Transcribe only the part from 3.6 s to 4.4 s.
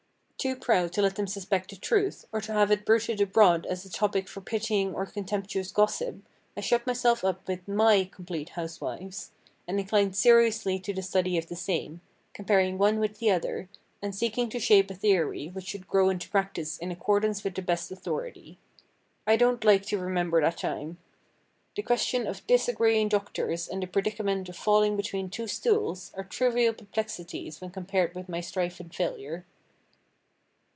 as a topic